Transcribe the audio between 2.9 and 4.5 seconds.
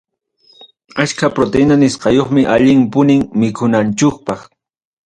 punim mikunanchukpaq.